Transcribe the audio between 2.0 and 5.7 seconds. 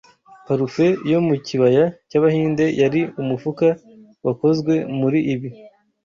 cy'Abahinde yari umufuka wakozwe muri ibi